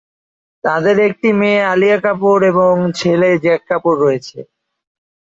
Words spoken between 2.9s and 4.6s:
ছেলে জ্যাক কাপুর রয়েছে।